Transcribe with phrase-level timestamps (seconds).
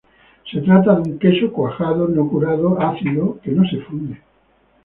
[0.51, 4.19] Se trata de un queso cuajado, no curado, ácido, que no se funde.